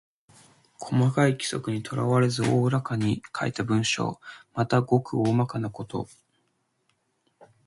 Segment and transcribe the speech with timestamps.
[0.79, 4.19] 細かい規則にとらわれず大らかに書いた文章。
[4.55, 6.07] また、ごく大まかなこと。